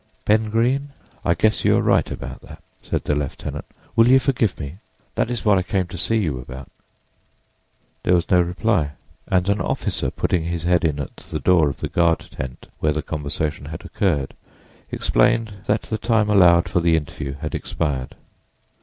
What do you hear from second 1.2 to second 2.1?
I guess you are right